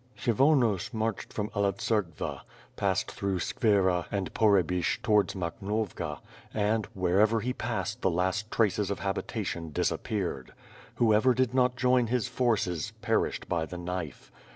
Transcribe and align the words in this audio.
Kshyvonos 0.17 0.95
marched 0.95 1.31
from 1.31 1.49
Alotserkva, 1.49 2.41
passed 2.75 3.11
through 3.11 3.37
Skvira 3.37 4.07
and 4.11 4.33
Pohrebyshch 4.33 4.99
towards 5.03 5.35
Makhnovka 5.35 6.17
and, 6.51 6.87
wherever 6.95 7.39
he 7.41 7.53
passed 7.53 8.01
the 8.01 8.09
last 8.09 8.49
traces 8.49 8.89
of 8.89 9.01
habitation 9.01 9.71
disappeared. 9.71 10.53
Whoever 10.95 11.35
did 11.35 11.53
not 11.53 11.75
join 11.75 12.07
his 12.07 12.27
forces, 12.27 12.93
perished 13.03 13.47
by 13.47 13.67
the 13.67 13.77
knife. 13.77 14.31